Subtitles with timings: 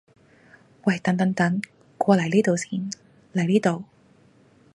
[0.85, 1.61] 喂等等等！
[1.99, 2.89] 過嚟呢度先！
[3.35, 3.83] 嚟呢度！